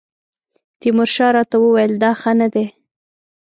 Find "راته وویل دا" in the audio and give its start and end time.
1.35-2.11